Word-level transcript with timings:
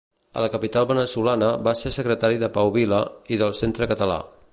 A 0.39 0.43
la 0.43 0.47
capital 0.53 0.85
veneçolana 0.91 1.49
va 1.67 1.73
ser 1.81 1.91
secretària 1.97 2.43
de 2.45 2.49
Pau 2.59 2.73
Vila 2.79 3.03
i 3.37 3.41
del 3.43 3.55
Centre 3.61 3.93
Català. 3.93 4.17